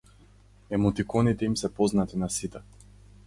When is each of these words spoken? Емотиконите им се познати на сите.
Емотиконите 0.77 1.45
им 1.49 1.57
се 1.63 1.71
познати 1.81 2.17
на 2.25 2.29
сите. 2.39 2.61